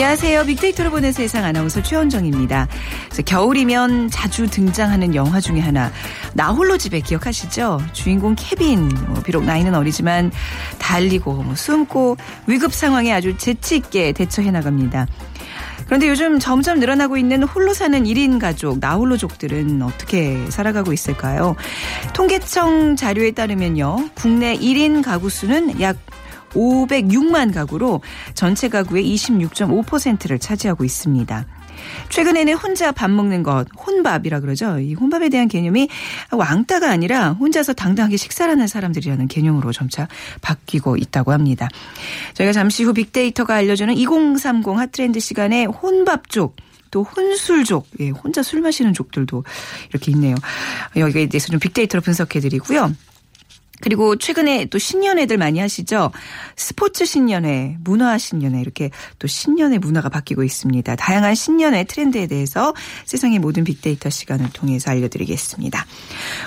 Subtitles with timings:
[0.00, 0.46] 안녕하세요.
[0.46, 2.68] 빅데이터로 보는 세상 아나운서 최원정입니다.
[3.26, 5.92] 겨울이면 자주 등장하는 영화 중에 하나
[6.32, 7.82] 나 홀로 집에 기억하시죠?
[7.92, 10.32] 주인공 케빈 뭐 비록 나이는 어리지만
[10.78, 15.06] 달리고 뭐 숨고 위급 상황에 아주 재치 있게 대처해 나갑니다.
[15.84, 21.56] 그런데 요즘 점점 늘어나고 있는 홀로 사는 1인 가족, 나홀로족들은 어떻게 살아가고 있을까요?
[22.14, 24.08] 통계청 자료에 따르면요.
[24.14, 25.98] 국내 1인 가구 수는 약
[26.50, 28.00] 506만 가구로
[28.34, 31.46] 전체 가구의 26.5%를 차지하고 있습니다.
[32.10, 34.78] 최근에는 혼자 밥 먹는 것, 혼밥이라 그러죠.
[34.78, 35.88] 이 혼밥에 대한 개념이
[36.30, 40.08] 왕따가 아니라 혼자서 당당하게 식사를 하는 사람들이라는 개념으로 점차
[40.42, 41.68] 바뀌고 있다고 합니다.
[42.34, 46.56] 저희가 잠시 후 빅데이터가 알려주는 2030 핫트렌드 시간에 혼밥족,
[46.90, 49.44] 또 혼술족, 예, 혼자 술 마시는 족들도
[49.90, 50.34] 이렇게 있네요.
[50.96, 52.92] 여기에 대해서 좀 빅데이터로 분석해 드리고요.
[53.80, 56.10] 그리고 최근에 또 신년회들 많이 하시죠.
[56.56, 60.96] 스포츠 신년회, 문화 신년회 이렇게 또 신년회 문화가 바뀌고 있습니다.
[60.96, 62.74] 다양한 신년회 트렌드에 대해서
[63.06, 65.86] 세상의 모든 빅데이터 시간을 통해서 알려드리겠습니다.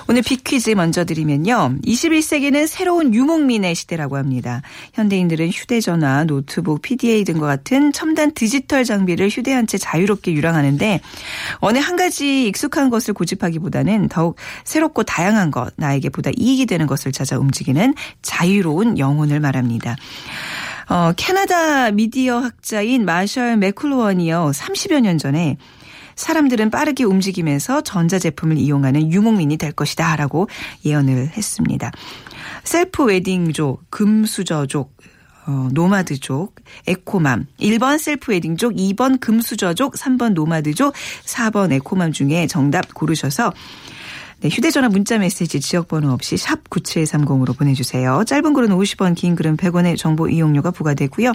[0.08, 1.78] 오늘 빅퀴즈 먼저 드리면요.
[1.84, 4.62] 21세기는 새로운 유목민의 시대라고 합니다.
[4.94, 11.02] 현대인들은 휴대전화, 노트북, PDA 등과 같은 첨단 디지털 장비를 휴대한 채 자유롭게 유랑하는데
[11.58, 17.12] 어느 한 가지 익숙한 것을 고집하기보다는 더욱 새롭고 다양한 것, 나에게 보다 이익이 되는 것을
[17.12, 19.96] 찾아 움직이는 자유로운 영혼을 말합니다.
[20.90, 24.52] 어, 캐나다 미디어 학자인 마셜 맥클루언이요.
[24.54, 25.58] 30여 년 전에
[26.16, 30.48] 사람들은 빠르게 움직이면서 전자제품을 이용하는 유목민이 될 것이다 라고
[30.86, 31.92] 예언을 했습니다.
[32.64, 34.96] 셀프 웨딩족, 금수저족,
[35.46, 36.56] 어, 노마드족,
[36.88, 40.94] 에코맘, 1번 셀프 웨딩족, 2번 금수저족, 3번 노마드족,
[41.26, 43.52] 4번 에코맘 중에 정답 고르셔서
[44.40, 48.24] 네, 휴대전화 문자 메시지 지역번호 없이 샵 9730으로 보내주세요.
[48.26, 51.32] 짧은 글은 50원, 긴 글은 100원의 정보 이용료가 부과되고요.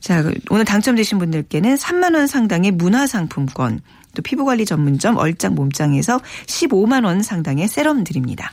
[0.00, 3.80] 자, 오늘 당첨되신 분들께는 3만 원 상당의 문화상품권,
[4.14, 8.52] 또 피부관리 전문점 얼짱 몸짱에서 15만 원 상당의 세럼 드립니다.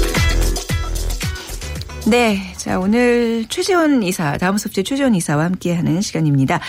[2.07, 2.41] 네.
[2.57, 6.59] 자, 오늘 최재원 이사, 다음 소프트 최재원 이사와 함께하는 시간입니다.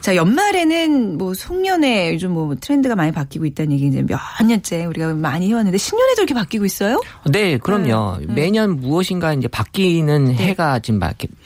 [0.00, 5.14] 자, 연말에는 뭐 송년회 요즘 뭐 트렌드가 많이 바뀌고 있다는 얘기 이제 몇 년째 우리가
[5.14, 7.00] 많이 해왔는데 신년회도 이렇게 바뀌고 있어요?
[7.30, 8.18] 네, 그럼요.
[8.20, 8.34] 네.
[8.34, 10.98] 매년 무엇인가 이제 바뀌는 해가 지금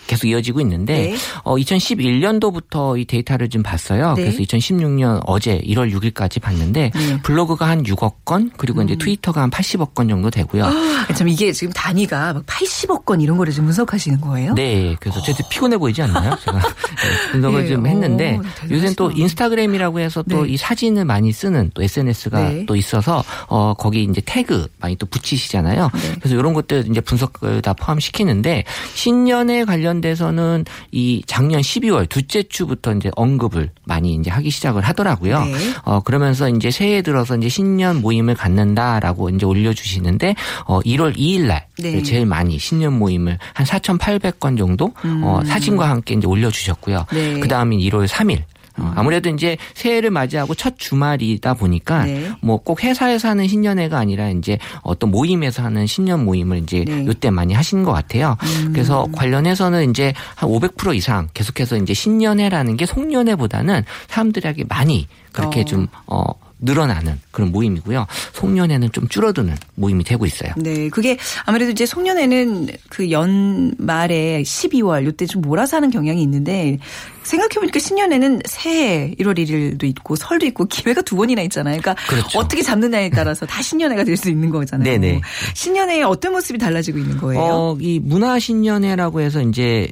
[0.06, 1.16] 계속 이어지고 있는데 네.
[1.43, 4.15] 어 2011년도부터 이 데이터를 좀 봤어요.
[4.15, 4.22] 네.
[4.22, 7.12] 그래서 2016년 어제 1월 6일까지 봤는데 네.
[7.12, 7.21] 음.
[7.22, 10.65] 블로그가 한 6억 건 그리고 이제 트위터가 한 80억 건 정도 되고요.
[10.65, 14.54] 아, 참 이게 지금 단위가 막 80억 건이 런 거를 좀 분석하시는 거예요?
[14.54, 16.36] 네, 그래서 저도 피곤해 보이지 않나요?
[16.44, 18.38] 제가 네, 분석을 예, 좀 오, 했는데.
[18.70, 20.52] 요새는 또 인스타그램이라고 해서 또 네.
[20.52, 22.66] 이 사진을 많이 쓰는 또 SNS가 네.
[22.66, 25.90] 또 있어서 어 거기 이제 태그 많이 또 붙이시잖아요.
[25.92, 26.14] 네.
[26.20, 28.64] 그래서 이런 것들 이제 분석을 다 포함시키는데
[28.94, 35.44] 신년에 관련돼서는 이 작년 12월 둘째 주부터 이제 언급을 많이 이제 하기 시작을 하더라고요.
[35.44, 35.52] 네.
[35.84, 40.34] 어 그러면서 이제 새해 들어서 이제 신년 모임을 갖는다라고 이제 올려주시는데
[40.66, 42.02] 어 1월 2일 날 네.
[42.02, 44.92] 제일 많이 신년 모임 을 한 4,800건 정도
[45.22, 47.06] 어 사진과 함께 이제 올려주셨고요.
[47.12, 47.14] 음.
[47.14, 47.41] 네.
[47.41, 48.42] 그 다음인 1월 3일.
[48.76, 52.32] 어, 아무래도 이제 새해를 맞이하고 첫 주말이다 보니까 네.
[52.42, 57.06] 뭐꼭 회사에서 하는 신년회가 아니라 이제 어떤 모임에서 하는 신년 모임을 이제 네.
[57.06, 58.36] 요때 많이 하신 것 같아요.
[58.72, 65.65] 그래서 관련해서는 이제 한 500% 이상 계속해서 이제 신년회라는 게 송년회보다는 사람들에게 많이 그렇게 어.
[65.65, 66.24] 좀 어,
[66.65, 68.07] 늘어나는 그런 모임이고요.
[68.33, 70.53] 송년회는 좀 줄어드는 모임이 되고 있어요.
[70.57, 76.78] 네, 그게 아무래도 이제 송년회는 그 연말에 12월 요때 좀 몰아서 하는 경향이 있는데
[77.22, 81.81] 생각해보니까 신년에는 새해 1월 1일도 있고 설도 있고 기회가 두 번이나 있잖아요.
[81.81, 82.39] 그러니까 그렇죠.
[82.39, 84.84] 어떻게 잡느냐에 따라서 다 신년회가 될 수 있는 거잖아요.
[84.84, 85.21] 네네.
[85.55, 87.43] 신년회에 어떤 모습이 달라지고 있는 거예요?
[87.43, 89.89] 어, 이 문화 신년회라고 해서 이제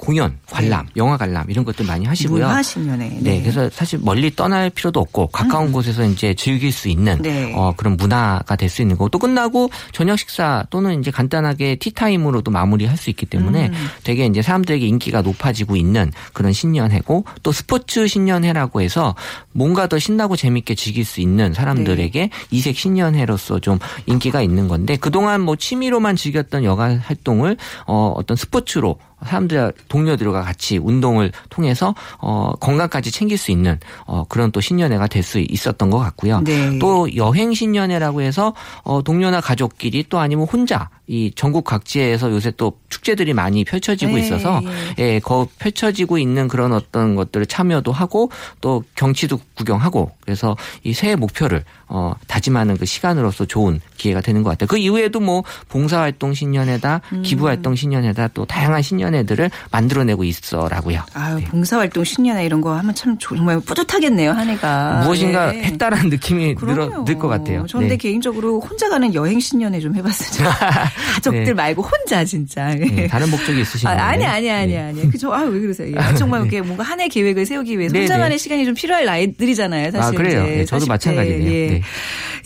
[0.00, 2.46] 공연, 관람, 영화 관람 이런 것들 많이 하시고요.
[2.46, 3.18] 문화 신년회.
[3.20, 3.40] 네.
[3.42, 7.22] 그래서 사실 멀리 떠날 필요도 없고 가까운 곳에서 이제 즐길 수 있는 음.
[7.22, 7.52] 네.
[7.54, 12.50] 어, 그런 문화가 될 수 있는 거고 또 끝나고 저녁 식사 또는 이제 간단하게 티타임으로도
[12.50, 13.74] 마무리할 수 있기 때문에 음.
[14.04, 19.14] 되게 이제 사람들에게 인기가 높아지고 있는 그런 신년회고 또 스포츠 신년회라고 해서
[19.52, 22.30] 뭔가 더 신나고 재밌게 즐길 수 있는 사람들에게 네.
[22.50, 27.56] 이색 신년회로서 좀 인기가 있는 건데 그동안 뭐 취미로만 즐겼던 여가 활동을
[27.86, 34.50] 어, 어떤 스포츠로 사람들 동료들과 같이 운동을 통해서 어 건강까지 챙길 수 있는 어 그런
[34.52, 36.40] 또 신년회가 될 수 있었던 것 같고요.
[36.40, 36.78] 네.
[36.78, 42.74] 또 여행 신년회라고 해서 어 동료나 가족끼리 또 아니면 혼자 이 전국 각지에서 요새 또
[42.88, 44.62] 축제들이 많이 펼쳐지고 네, 있어서
[44.98, 48.30] 예, 거 펼쳐지고 있는 그런 어떤 것들을 참여도 하고
[48.60, 54.50] 또 경치도 구경하고 그래서 이 새해 목표를 어 다짐하는 그 시간으로서 좋은 기회가 되는 것
[54.50, 54.68] 같아요.
[54.68, 57.22] 그 이후에도 뭐 봉사활동 신년회다, 음.
[57.22, 61.02] 기부활동 신년회다 또 다양한 신년회들을 만들어내고 있어라고요.
[61.14, 65.00] 아유, 봉사활동 신년회 이런 거 하면 참 정말 뿌듯하겠네요, 한 해가.
[65.02, 65.64] 무엇인가 네.
[65.64, 66.54] 했다라는 느낌이.
[66.54, 67.66] 늘어 것 같아요.
[67.66, 67.96] 저는 네.
[67.96, 70.48] 개인적으로 혼자 가는 여행 신년회 좀 해봤어요.
[71.14, 71.52] 가족들 네.
[71.54, 72.70] 말고 혼자 진짜.
[72.72, 74.04] 음, 다른 목적이 있으신 아, 거예요?
[74.08, 74.78] 아 니 아니 아니 네.
[74.78, 75.10] 아니.
[75.10, 75.88] 그저 아 왜 그러세요?
[75.96, 76.14] 예.
[76.16, 78.38] 정말 이렇게 뭔가 한 해 계획을 세우기 위해서 네, 혼자만의 네.
[78.38, 79.90] 시간이 좀 필요할 나이들이잖아요.
[79.90, 80.44] 사실 아, 그래요?
[80.44, 80.88] 네, 저도 40대.
[80.88, 81.50] 마찬가지네요.
[81.52, 81.66] 예.
[81.68, 81.82] 네.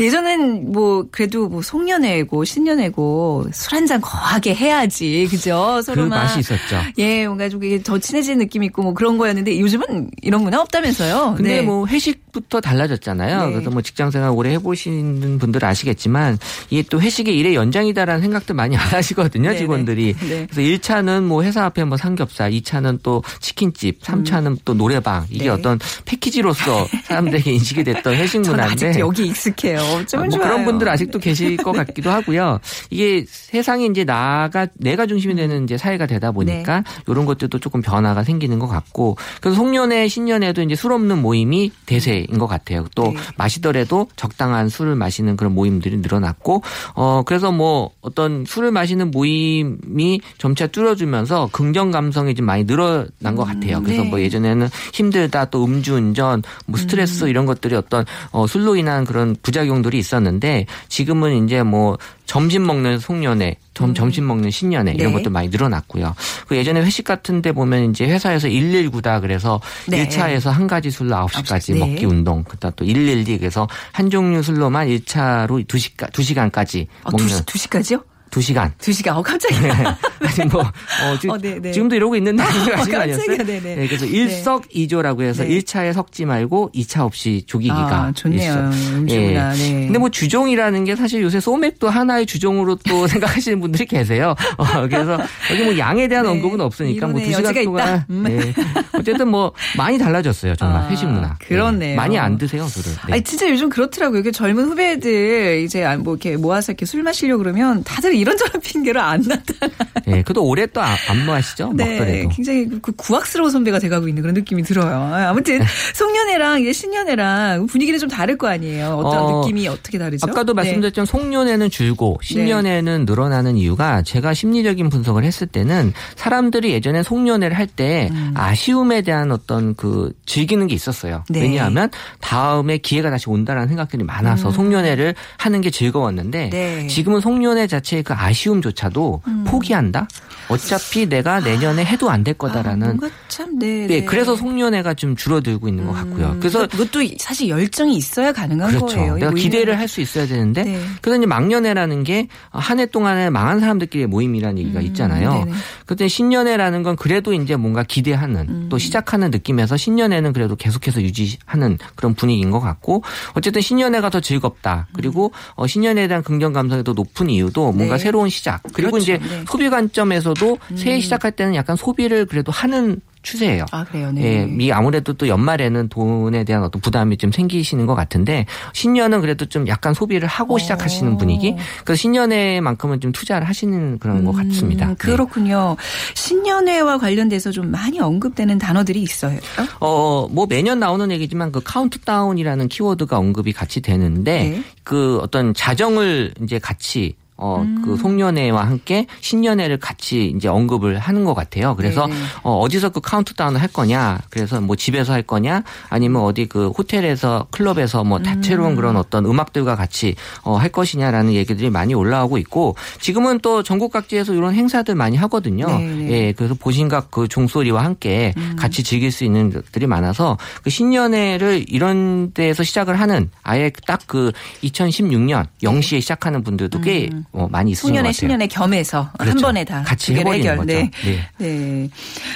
[0.00, 5.74] 예전엔 뭐 그래도 뭐 송년회고 신년회고 술 한 잔 거하게 해야지 그죠?
[5.76, 6.78] 그 서로 막 맛이 있었죠.
[6.98, 11.34] 예, 뭔가 좀 이게 더 친해지는 느낌 있고 뭐 그런 거였는데 요즘은 이런 문화 없다면서요?
[11.36, 11.62] 근데 네.
[11.62, 13.46] 뭐 회식부터 달라졌잖아요.
[13.46, 13.52] 네.
[13.52, 16.38] 그래서 뭐 직장 생활 오래 해보시는 분들 아시겠지만
[16.70, 19.58] 이게 또 회식의 일의 연장이다라는 생각 도 많이 안 하시거든요, 네네.
[19.58, 20.14] 직원들이.
[20.28, 20.46] 네.
[20.50, 25.26] 그래서 1차는 뭐 회사 앞에 뭐 삼겹살, 2차는 또 치킨집, 3차는 또 노래방.
[25.30, 25.48] 이게 네.
[25.50, 28.88] 어떤 패키지로서 사람들에게 인식이 됐던 회식 문화인데.
[28.88, 29.78] 아직도 여기 익숙해요.
[30.06, 30.42] 좀뭐 좋아요.
[30.42, 32.60] 그런 분들 아직도 계실 것 같기도 하고요.
[32.90, 37.02] 이게 세상이 이제 나가 내가 중심이 되는 이제 사회가 되다 보니까 네.
[37.06, 42.38] 이런 것들도 조금 변화가 생기는 것 같고 그래서 송년회 신년회도 이제 술 없는 모임이 대세인
[42.38, 42.86] 것 같아요.
[42.94, 43.16] 또 네.
[43.36, 46.62] 마시더라도 적당한 술을 마시는 그런 모임들이 늘어났고
[46.94, 53.44] 어 그래서 뭐 어떤 술을 마시는 모임이 점차 줄어들면서 긍정 감성이 좀 많이 늘어난 것
[53.44, 53.82] 같아요.
[53.82, 54.08] 그래서 네.
[54.08, 59.98] 뭐 예전에는 힘들다 또 음주운전 뭐 스트레스 이런 것들이 어떤 어 술로 인한 그런 부작용들이
[59.98, 65.18] 있었는데 지금은 이제 뭐 점심 먹는 송년회, 점, 점심 먹는 신년회 이런 네.
[65.18, 66.14] 것도 많이 늘어났고요.
[66.48, 70.08] 그 예전에 회식 같은 데 보면 이제 회사에서 119다 그래서 네.
[70.08, 71.78] 1차에서 한 가지 술로 9시까지 네.
[71.80, 72.42] 먹기 운동.
[72.44, 78.02] 그다음 또 112 그래서 한 종류 술로만 1차로 2시까, 2시간까지 아, 먹는 2시, 2시까지요?
[78.34, 78.72] 2시간.
[78.78, 79.16] 2시간.
[79.16, 79.98] 어, 깜짝이야.
[80.20, 81.70] 아니 뭐 어, 지, 어, 네, 네.
[81.70, 83.00] 금도 이러고 있는데 거 깜짝이야.
[83.02, 83.36] 아니었어요?
[83.38, 83.86] 네, 네.
[83.86, 85.58] 그래서 일석이조라고 해서 네.
[85.60, 88.40] 1차에 섞지 말고 2차 없이 조기기가 아, 좋네요.
[88.70, 88.94] 있어.
[88.96, 89.52] 음주구나.
[89.54, 89.70] 네.
[89.86, 94.34] 근데 뭐 주종이라는 게 사실 요새 소맥도 하나의 주종으로 또 생각하시는 분들이 계세요.
[94.56, 95.18] 어, 그래서
[95.52, 96.30] 여기 뭐 양에 대한 네.
[96.32, 98.04] 언급은 없으니까 뭐 두 시간 동안.
[98.10, 98.24] 음.
[98.24, 98.52] 네.
[98.92, 100.56] 어쨌든 뭐 많이 달라졌어요.
[100.56, 101.36] 정말 아, 회식 문화.
[101.40, 101.90] 그렇네요.
[101.90, 101.94] 네.
[101.94, 102.96] 많이 안 드세요, 술을.
[103.06, 103.12] 네.
[103.14, 104.20] 아니 진짜 요즘 그렇더라고요.
[104.20, 109.00] 이게 젊은 후배들 이제 뭐 이렇게 모아서 이렇게 술 마시려 고 그러면 다들 이런저런 핑계로
[109.00, 109.72] 안 나타나.
[110.06, 111.72] 네, 그래도 올해 또안 마시죠?
[111.74, 112.28] 네, 먹더라도.
[112.30, 115.14] 굉장히 그 구악스러운 선배가 돼가고 있는 그런 느낌이 들어요.
[115.28, 115.60] 아무튼
[115.94, 118.94] 송년회랑 이제 신년회랑 분위기는 좀 다를 거 아니에요.
[118.96, 120.26] 어떤 어, 느낌이 어떻게 다르죠?
[120.26, 120.62] 아까도 네.
[120.62, 128.10] 말씀드렸지만 송년회는 줄고 신년회는 늘어나는 이유가 제가 심리적인 분석을 했을 때는 사람들이 예전에 송년회를 할때
[128.34, 131.24] 아쉬움에 대한 어떤 그 즐기는 게 있었어요.
[131.28, 131.32] 음.
[131.32, 131.42] 네.
[131.42, 131.90] 왜냐하면
[132.20, 136.50] 다음에 기회가 다시 온다라는 생각들이 많아서 송년회를 하는 게 즐거웠는데 음.
[136.50, 136.86] 네.
[136.86, 140.06] 지금은 송년회 자체의 그 아쉬움조차도 포기한다.
[140.48, 142.36] 어차피 내가 내년에 해도 안될 음.
[142.36, 143.86] 아, 거다라는 뭔가 참 네.
[143.86, 146.36] 네, 그래서 송년회가 좀 줄어들고 있는 것 같고요.
[146.38, 148.96] 그래서 그것도 사실 열정이 있어야 가능한 그렇죠.
[148.96, 149.14] 거예요.
[149.16, 149.78] 내가 이 기대를.
[149.78, 150.80] 할 수 있어야 되는데 네.
[151.02, 155.44] 그래서 이제 망년회라는 게 한 해 동안에 망한 사람들끼리의 모임이라는 얘기가 있잖아요.
[155.46, 155.52] 음.
[155.86, 158.66] 그때 신년회라는 건 그래도 이제 뭔가 기대하는 음.
[158.70, 163.02] 또 시작하는 느낌에서 신년회는 그래도 계속해서 유지하는 그런 분위기인 것 같고
[163.34, 164.88] 어쨌든 신년회가 더 즐겁다.
[164.94, 168.03] 그리고 어, 신년회에 대한 긍정 감성이 더 높은 이유도 뭔가 네.
[168.04, 168.60] 새로운 시작.
[168.74, 169.14] 그리고 그렇죠.
[169.14, 169.44] 이제 네.
[169.48, 173.64] 소비 관점에서도 새해 시작할 때는 약간 소비를 그래도 하는 추세예요.
[173.72, 174.12] 아 그래요.
[174.12, 174.22] 네.
[174.22, 178.44] 예, 이 아무래도 또 연말에는 돈에 대한 어떤 부담이 좀 생기시는 것 같은데
[178.74, 181.56] 신년은 그래도 좀 약간 소비를 하고 시작하시는 분위기.
[181.86, 184.84] 그래서 신년에만큼은 좀 투자를 하시는 그런 것 같습니다.
[184.84, 184.94] 음, 네.
[184.96, 185.76] 그렇군요.
[186.12, 189.38] 신년회와 관련돼서 좀 많이 언급되는 단어들이 있어요.
[189.80, 194.62] 어, 뭐 매년 나오는 얘기지만 그 카운트다운이라는 키워드가 언급이 같이 되는데 네.
[194.82, 197.82] 그 어떤 자정을 이제 같이 어, 음.
[197.84, 201.74] 그 송년회와 함께 신년회를 같이 이제 언급을 하는 것 같아요.
[201.76, 202.18] 그래서 네네.
[202.42, 207.46] 어, 어디서 그 카운트다운을 할 거냐, 그래서 뭐 집에서 할 거냐, 아니면 어디 그 호텔에서
[207.50, 213.40] 클럽에서 뭐 다채로운 그런 어떤 음악들과 같이 어, 할 것이냐라는 얘기들이 많이 올라오고 있고 지금은
[213.40, 215.66] 또 전국 각지에서 이런 행사들 많이 하거든요.
[215.66, 216.10] 네네.
[216.10, 222.32] 예, 그래서 보신각 그 종소리와 함께 같이 즐길 수 있는 것들이 많아서 그 신년회를 이런
[222.32, 227.96] 데에서 시작을 하는 아예 딱 그 2016년 0시에 시작하는 분들도 꽤 어, 많이 있으신 것
[227.96, 228.12] 같아요.
[228.12, 229.40] 신년회 겸해서 한 그렇죠.
[229.46, 230.56] 번에 다 같이 해버리는 해결.
[230.56, 230.66] 거죠.
[230.66, 230.90] 네.
[231.04, 231.18] 네.
[231.38, 231.88] 네.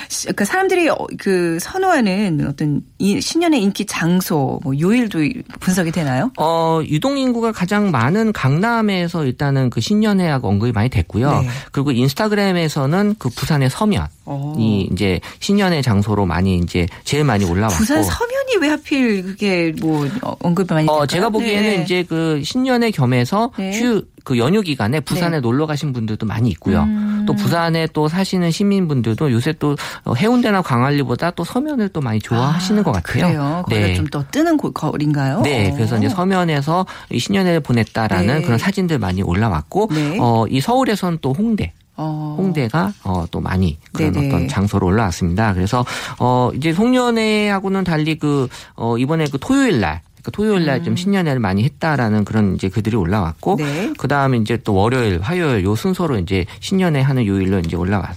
[0.08, 5.20] 시- 그러니까 사람들이 어, 그 선호하는 어떤 이 신년의 인기 장소, 뭐 요일도
[5.60, 6.32] 분석이 되나요?
[6.38, 11.42] 어, 유동 인구가 가장 많은 강남에서 일단은 그 신년회하고 언급이 많이 됐고요.
[11.42, 11.48] 네.
[11.72, 14.54] 그리고 인스타그램에서는 그 부산의 서면이 어.
[14.92, 17.76] 이제 신년회 장소로 많이 이제 제일 많이 올라왔고.
[17.76, 21.02] 부산 서면이 왜 하필 그게 뭐 어, 언급이 많이 될까요?
[21.02, 21.82] 어, 제가 보기에는 네.
[21.84, 23.78] 이제 그 신년회 겸해서 네.
[23.78, 25.40] 휴, 그 연휴 기간에 부산에 네.
[25.40, 26.82] 놀러 가신 분들도 많이 있고요.
[26.82, 27.24] 음.
[27.26, 32.82] 또 부산에 또 사시는 시민분들도 요새 또 어, 해운대나 광안리보다 또 서면을 또 많이 좋아하시는
[32.82, 33.24] 것 같아요.
[33.26, 33.64] 그래요.
[33.70, 33.94] 네.
[33.94, 35.40] 좀더 뜨는 고- 거리인가요?
[35.40, 35.74] 네, 어.
[35.74, 38.42] 그래서 이제 서면에서 이 신년회를 보냈다라는 네.
[38.42, 40.18] 그런 사진들 많이 올라왔고, 네.
[40.20, 41.72] 어, 이 서울에서는 또 홍대.
[41.96, 42.36] 어.
[42.38, 44.28] 홍대가 어, 또 많이 그런 네네.
[44.28, 45.52] 어떤 장소로 올라왔습니다.
[45.54, 45.84] 그래서
[46.20, 50.02] 어 이제 송년회하고는 달리 그 어, 이번에 그 토요일 날.
[50.28, 53.56] 그 토요일 날좀 신년회를 많이 했다라는 그런 이제 그들이 올라왔고 음.
[53.56, 53.92] 네.
[53.96, 58.14] 그 다음에 이제 또 월요일, 화요일 요 순서로 이제 신년회 하는 요일로 이제 올라왔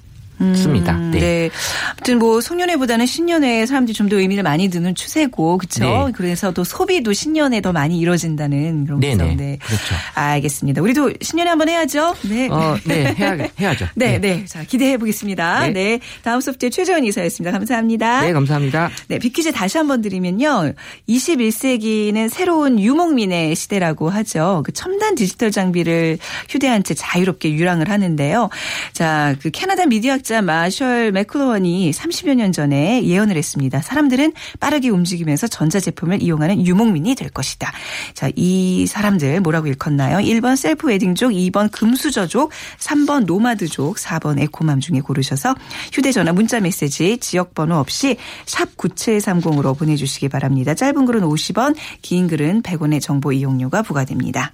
[0.55, 0.95] 습니다.
[0.95, 1.19] 음, 네.
[1.19, 1.49] 네.
[1.91, 5.85] 아무튼 뭐 송년회보다는 신년회에 사람들이 좀 더 의미를 많이 두는 추세고, 그렇죠?
[6.07, 6.11] 네.
[6.13, 9.13] 그래서 또 소비도 신년에 더 많이 이루어진다는 그런 네네.
[9.13, 9.37] 구성.
[9.37, 9.57] 네.
[9.61, 9.95] 그렇죠.
[10.15, 10.81] 알겠습니다.
[10.81, 12.15] 우리도 신년회 한번 해야죠.
[12.23, 12.49] 네.
[12.51, 13.87] 어, 네, 해야, 해야죠.
[13.95, 14.43] 네, 네.
[14.45, 15.67] 자, 기대해 보겠습니다.
[15.67, 15.71] 네.
[15.71, 15.99] 네.
[16.23, 17.57] 다음 소프트의 최재원 이사였습니다.
[17.57, 18.21] 감사합니다.
[18.21, 18.89] 네, 감사합니다.
[19.07, 20.73] 네, 비퀴즈 다시 한번 드리면요.
[21.07, 24.63] 21세기는 새로운 유목민의 시대라고 하죠.
[24.65, 26.17] 그 첨단 디지털 장비를
[26.49, 28.49] 휴대한 채 자유롭게 유랑을 하는데요.
[28.93, 33.81] 자, 그 캐나다 미디어 학자 마셜 맥클루언이 30여 년 전에 예언을 했습니다.
[33.81, 37.71] 사람들은 빠르게 움직이면서 전자제품을 이용하는 유목민이 될 것이다.
[38.13, 40.19] 자, 이 사람들 뭐라고 일컫나요?
[40.19, 45.55] 1번 셀프 웨딩족, 2번 금수저족, 3번 노마드족, 4번 에코맘 중에 고르셔서
[45.91, 50.73] 휴대전화 문자 메시지 지역번호 없이 샵 9730으로 보내주시기 바랍니다.
[50.73, 54.53] 짧은 글은 50원, 긴 글은 100원의 정보 이용료가 부과됩니다.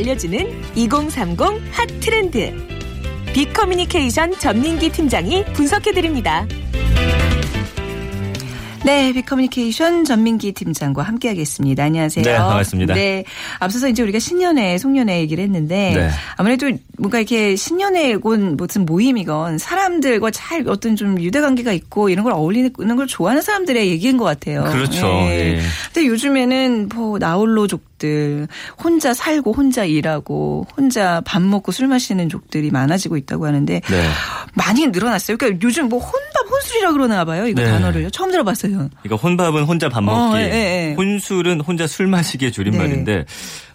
[0.00, 1.40] 알려주는 2030
[1.72, 2.52] 핫 트렌드.
[3.34, 6.46] 빅커뮤니케이션 전민기 팀장이 분석해드립니다.
[8.82, 11.84] 네, 빅커뮤니케이션 전민기 팀장과 함께하겠습니다.
[11.84, 12.24] 안녕하세요.
[12.24, 12.94] 네, 반갑습니다.
[12.94, 13.24] 네,
[13.58, 16.10] 앞서서 이제 우리가 신년회, 송년회 얘기를 했는데 네.
[16.36, 22.32] 아무래도 뭔가 이렇게 신년회건 무슨 모임이건 사람들과 잘 어떤 좀 유대 관계가 있고 이런 걸
[22.32, 24.64] 어울리는 걸 좋아하는 사람들의 얘기인 것 같아요.
[24.64, 25.06] 그렇죠.
[25.06, 25.60] 예.
[25.92, 28.48] 근데 요즘에는 뭐 나홀로족 들
[28.82, 34.08] 혼자 살고 혼자 일하고 혼자 밥 먹고 술 마시는 족들이 많아지고 있다고 하는데 네.
[34.54, 35.36] 많이 늘어났어요.
[35.36, 37.46] 그러니까 요즘 뭐 혼밥 혼술이라 그러나 봐요.
[37.46, 37.68] 이거 네.
[37.68, 38.88] 단어를 처음 들어봤어요.
[39.02, 40.94] 그러니까 혼밥은 혼자 밥 먹기, 어, 예, 예.
[40.96, 43.26] 혼술은 혼자 술 마시기의 줄임말인데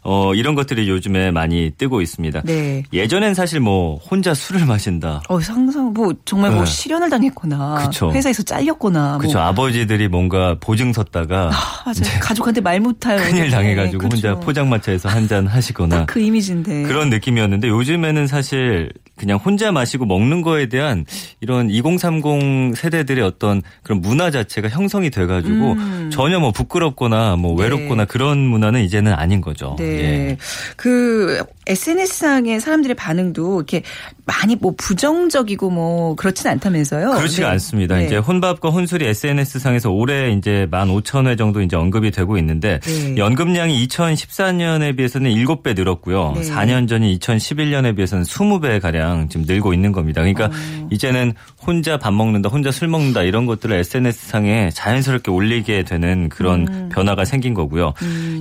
[0.08, 2.42] 어, 이런 것들이 요즘에 많이 뜨고 있습니다.
[2.44, 2.84] 네.
[2.94, 5.22] 예전엔 사실 뭐 혼자 술을 마신다.
[5.28, 6.66] 어, 상상 뭐 정말 뭐 네.
[6.72, 8.12] 실현을 당했거나 그쵸.
[8.14, 9.40] 회사에서 잘렸거나 그렇죠.
[9.40, 11.50] 뭐 아버지들이 뭔가 보증 섰다가
[11.86, 12.20] 맞아요.
[12.22, 16.84] 가족한테 말 못할 큰일 당해 가지고 혼자 포장마차에서 한 잔 하시거나 그 이미지인데.
[16.84, 21.06] 그런 느낌이었는데 요즘에는 사실 그냥 혼자 마시고 먹는 거에 대한
[21.40, 26.10] 이런 2030 세대들의 어떤 그런 문화 자체가 형성이 돼가지고 음.
[26.12, 27.64] 전혀 뭐 부끄럽거나 뭐 네.
[27.64, 29.76] 외롭거나 그런 문화는 이제는 아닌 거죠.
[29.80, 29.86] 네.
[29.86, 30.38] 예.
[30.76, 33.84] 그 SNS상의 사람들의 반응도 이렇게
[34.26, 37.12] 많이 뭐 부정적이고 뭐 그렇진 않다면서요.
[37.12, 37.52] 그렇지가 네.
[37.54, 37.98] 않습니다.
[37.98, 38.06] 네.
[38.06, 43.18] 이제 혼밥과 혼술이 SNS 상에서 올해 이제 15,000회 정도 이제 언급이 되고 있는데 네.
[43.18, 46.34] 연금량이 2014년에 비해서는 7배 늘었고요.
[46.38, 46.42] 네.
[46.42, 50.22] 4년 전인 2011년에 비해서는 20배 가량 지금 늘고 있는 겁니다.
[50.22, 50.88] 그러니까 어.
[50.92, 51.34] 이제는
[51.66, 56.90] 혼자 밥 먹는다, 혼자 술 먹는다 이런 것들을 SNS 상에 자연스럽게 올리게 되는 그런 음.
[56.94, 57.94] 변화가 생긴 거고요.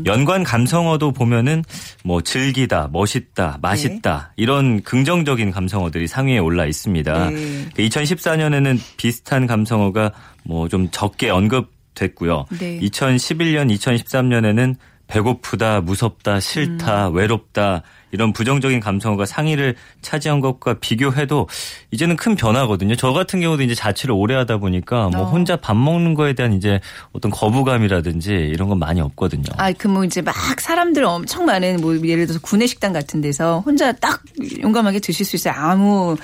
[0.04, 1.64] 연관 감성어도 보면은
[2.04, 7.30] 뭐 즐기다, 멋있다, 맛있다 이런 긍정적인 감성어들이 상위에 올라 있습니다.
[7.30, 7.68] 네.
[7.78, 10.12] 2014년에는 비슷한 감성어가
[10.44, 12.46] 뭐 좀 적게 언급 됐고요.
[12.58, 12.80] 네.
[12.80, 14.74] 2011년, 2013년에는
[15.06, 17.14] 배고프다, 무섭다, 싫다, 음.
[17.14, 21.48] 외롭다 이런 부정적인 감성어가 상위를 차지한 것과 비교해도
[21.90, 22.94] 이제는 큰 변화거든요.
[22.94, 25.24] 저 같은 경우도 이제 자취를 오래 하다 보니까 뭐 어.
[25.24, 26.80] 혼자 밥 먹는 거에 대한 이제
[27.12, 29.44] 어떤 거부감이라든지 이런 건 많이 없거든요.
[29.56, 33.60] 아, 그 뭐 이제 막 사람들 엄청 많은 뭐 예를 들어서 구내 식당 같은 데서
[33.60, 34.22] 혼자 딱
[34.62, 35.54] 용감하게 드실 수 있어요.
[35.56, 36.16] 아무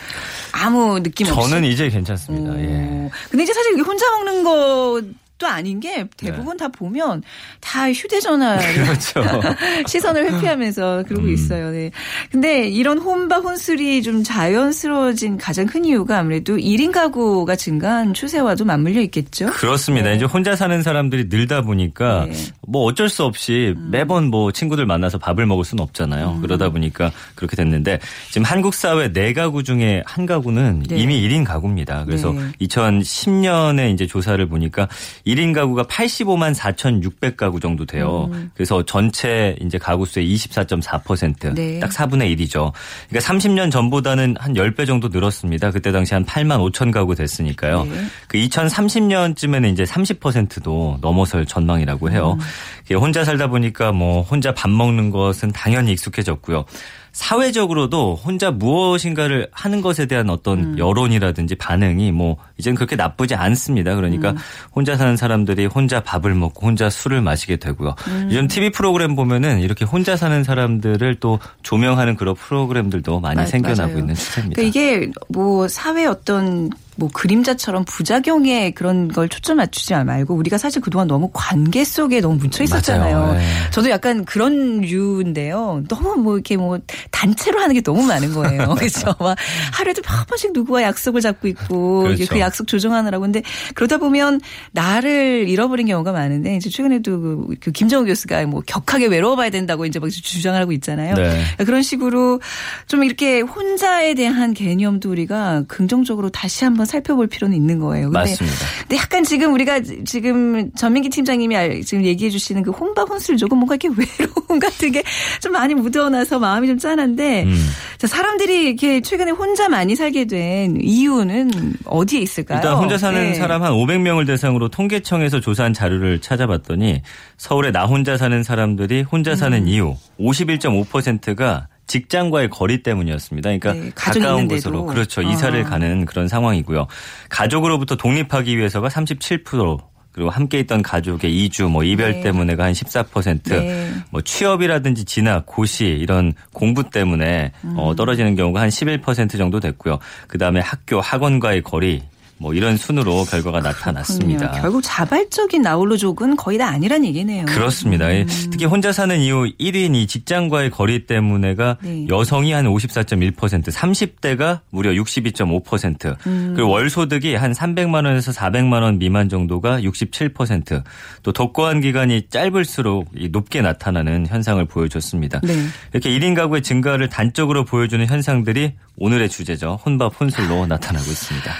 [0.52, 1.50] 아무 느낌 없이.
[1.50, 2.58] 저는 이제 괜찮습니다.
[2.60, 2.64] 예.
[2.66, 3.10] 오.
[3.30, 5.02] 근데 이제 사실 혼자 먹는 것
[5.40, 7.22] 도 아닌 게 대부분 다 보면
[7.60, 8.74] 다 휴대전화 네.
[8.74, 9.24] 그렇죠.
[9.88, 11.32] 시선을 회피하면서 그러고 음.
[11.32, 11.70] 있어요.
[11.70, 11.90] 네.
[12.30, 19.00] 근데 이런 혼바 혼술이 좀 자연스러워진 가장 큰 이유가 아무래도 1인 가구가 증가한 추세와도 맞물려
[19.00, 19.46] 있겠죠.
[19.46, 20.12] 그렇습니다.
[20.12, 22.34] 이제 혼자 사는 사람들이 늘다 보니까 네.
[22.68, 26.32] 뭐 어쩔 수 없이 매번 뭐 친구들 만나서 밥을 먹을 수는 없잖아요.
[26.36, 26.42] 음.
[26.42, 30.98] 그러다 보니까 그렇게 됐는데 지금 한국 사회 네 가구 중에 한 가구는 네.
[30.98, 32.04] 이미 1인 가구입니다.
[32.04, 32.42] 그래서 네.
[32.60, 34.86] 2010년에 이제 조사를 보니까
[35.34, 38.28] 1인 가구가 85만 4,600가구 정도 돼요.
[38.32, 38.50] 음.
[38.54, 41.54] 그래서 전체 이제 가구 수의 24.4%.
[41.54, 41.78] 네.
[41.78, 42.72] 딱 4분의 1이죠.
[43.08, 45.70] 그러니까 30년 전보다는 한 10배 정도 늘었습니다.
[45.70, 47.84] 그때 당시 한 8만 5천 가구 됐으니까요.
[47.84, 48.04] 네.
[48.28, 52.36] 그 2030년쯤에는 이제 30%도 넘어설 전망이라고 해요.
[52.40, 52.96] 음.
[52.96, 56.64] 혼자 살다 보니까 뭐 혼자 밥 먹는 것은 당연히 익숙해졌고요.
[57.12, 60.78] 사회적으로도 혼자 무엇인가를 하는 것에 대한 어떤 음.
[60.78, 63.92] 여론이라든지 반응이 뭐 이제는 그렇게 나쁘지 않습니다.
[63.92, 63.96] 음.
[63.96, 64.34] 그러니까
[64.74, 67.94] 혼자 사는 사람들이 혼자 밥을 먹고 혼자 술을 마시게 되고요.
[68.08, 68.24] 음.
[68.30, 73.88] 요즘 TV 프로그램 보면은 이렇게 혼자 사는 사람들을 또 조명하는 그런 프로그램들도 많이 맞- 생겨나고
[73.88, 73.98] 맞아요.
[73.98, 74.56] 있는 추세입니다.
[74.60, 80.82] 그러니까 이게 뭐 사회 어떤 뭐 그림자처럼 부작용에 그런 걸 초점 맞추지 말고 우리가 사실
[80.82, 83.32] 그동안 너무 관계 속에 너무 묻혀 있었잖아요.
[83.32, 83.46] 네.
[83.70, 85.82] 저도 약간 그런 류인데요.
[85.88, 86.78] 너무 뭐 이렇게 뭐
[87.10, 88.74] 단체로 하는 게 너무 많은 거예요.
[88.76, 89.14] 그렇죠.
[89.18, 89.36] 막
[89.72, 92.26] 하루에도 몇 번씩 누구와 약속을 잡고 있고 그렇죠.
[92.28, 93.42] 그 약속 조정하느라고 근데
[93.74, 94.42] 그러다 보면
[94.72, 99.98] 나를 잃어버린 경우가 많은데 이제 최근에도 그, 그 김정우 교수가 뭐 격하게 외로워봐야 된다고 이제
[99.98, 101.14] 막 주장하고 있잖아요.
[101.14, 101.22] 네.
[101.30, 102.40] 그러니까 그런 식으로
[102.86, 108.06] 좀 이렇게 혼자에 대한 개념도 우리가 긍정적으로 다시 한번 살펴볼 필요는 있는 거예요.
[108.10, 108.56] 근데, 맞습니다.
[108.82, 113.58] 근데 약간 지금 우리가 지금 전민기 팀장님이 알- 지금 얘기해 주시는 그 혼밥 혼술 조금
[113.58, 115.02] 뭔가 이렇게 외로움 같은 게
[115.40, 117.54] 좀 많이 묻어나서 마음이 좀 짠한데 음.
[117.98, 121.50] 자, 사람들이 이렇게 최근에 혼자 많이 살게 된 이유는
[121.86, 122.58] 어디에 있을까요?
[122.58, 123.34] 일단 혼자 사는 네.
[123.34, 127.02] 사람 한 500명을 대상으로 통계청에서 조사한 자료를 찾아봤더니
[127.38, 129.36] 서울에 나 혼자 사는 사람들이 혼자 음.
[129.36, 133.48] 사는 이유 51.5%가 직장과의 거리 때문이었습니다.
[133.58, 134.46] 그러니까 네, 가까운.
[134.46, 135.22] 곳으로 그렇죠.
[135.22, 135.24] 아.
[135.24, 136.86] 이사를 가는 그런 상황이고요.
[137.28, 142.20] 가족으로부터 독립하기 위해서가 37% 그리고 함께 있던 가족의 이주, 뭐 이별 네.
[142.20, 143.92] 때문에가 한 14%, 네.
[144.10, 147.74] 뭐 취업이라든지 진학, 고시 이런 공부 때문에 음.
[147.76, 149.98] 어, 떨어지는 경우가 한 11% 정도 됐고요.
[150.26, 152.02] 그 다음에 학교, 학원과의 거리,
[152.40, 154.38] 뭐 이런 순으로 결과가 나타났습니다.
[154.38, 154.62] 그렇군요.
[154.62, 157.44] 결국 자발적인 나홀로족은 거의 다 아니란 얘기네요.
[157.44, 158.08] 그렇습니다.
[158.08, 158.26] 음.
[158.50, 162.06] 특히 혼자 사는 이유 1인 이 직장과의 거리 때문에가 네.
[162.08, 163.36] 여성이 한 54.1%,
[163.70, 166.52] 30대가 무려 62.5%, 음.
[166.56, 170.82] 그리고 월 소득이 한 300만 원에서 400만 원 미만 정도가 67%,
[171.22, 175.40] 또 독거한 기간이 짧을수록 이 높게 나타나는 현상을 보여줬습니다.
[175.42, 175.52] 네.
[175.92, 179.78] 이렇게 1인 가구의 증가를 단적으로 보여주는 현상들이 오늘의 주제죠.
[179.84, 181.52] 혼밥 혼술로 나타나고 있습니다.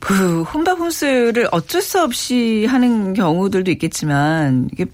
[0.00, 4.86] 그 혼밥 혼술을 어쩔 수 없이 하는 경우들도 있겠지만 이게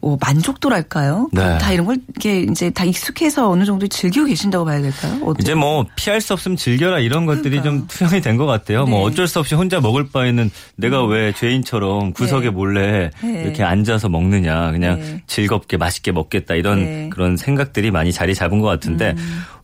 [0.00, 1.30] 뭐 만족도랄까요?
[1.32, 1.58] 네.
[1.58, 5.18] 다 이런 걸 이게 이제 다 익숙해서 어느 정도 즐기고 계신다고 봐야 될까요?
[5.24, 8.84] 어때- 이제 뭐 피할 수 없으면 즐겨라 이런 것들이 좀 투영이 된 것 같아요.
[8.84, 9.04] 뭐 네.
[9.06, 12.50] 어쩔 수 없이 혼자 먹을 바에는 내가 왜 죄인처럼 구석에 네.
[12.50, 13.42] 몰래 네.
[13.44, 15.22] 이렇게 앉아서 먹느냐 그냥 네.
[15.26, 17.04] 즐겁게 맛있게 먹겠다 이런 네.
[17.06, 17.10] 음.
[17.10, 19.14] 그런 생각들이 많이 자리 잡은 것 같은데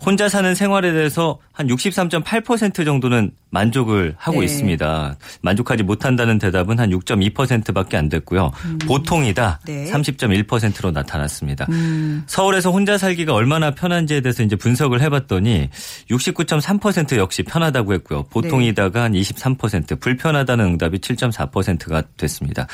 [0.05, 4.47] 혼자 사는 생활에 대해서 한 63.8% 정도는 만족을 하고 네.
[4.47, 5.17] 있습니다.
[5.43, 8.51] 만족하지 못한다는 대답은 한 6.2%밖에 안 됐고요.
[8.87, 9.67] 보통이다 음.
[9.67, 9.91] 네.
[9.91, 11.67] 30.1%로 나타났습니다.
[11.71, 12.25] 음.
[12.27, 15.69] 서울에서 혼자 살기가 얼마나 편한지에 대해서 이제 분석을 해봤더니
[16.11, 18.25] 69.3% 역시 편하다고 했고요.
[18.25, 22.67] 보통이다가 한 23%, 불편하다는 응답이 7.4%가 됐습니다.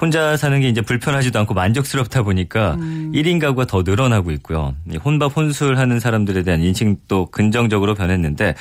[0.00, 3.12] 혼자 사는 게 이제 불편하지도 않고 만족스럽다 보니까 음.
[3.14, 4.74] 1인 가구가 더 늘어나고 있고요.
[4.90, 8.54] 이 혼밥 혼술 하는 사람들에 대한 인식도 긍정적으로 변했는데